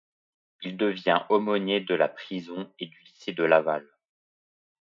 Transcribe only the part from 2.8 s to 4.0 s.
du lycée de Laval.